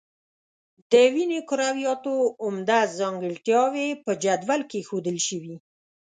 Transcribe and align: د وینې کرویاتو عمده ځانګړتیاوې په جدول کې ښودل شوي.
د 0.91 0.93
وینې 1.13 1.39
کرویاتو 1.49 2.15
عمده 2.43 2.79
ځانګړتیاوې 2.99 3.87
په 4.05 4.11
جدول 4.23 4.61
کې 4.71 4.79
ښودل 4.87 5.17
شوي. 5.27 5.55